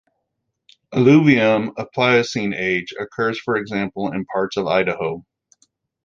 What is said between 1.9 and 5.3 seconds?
Pliocene age occurs, for example, in parts of Idaho.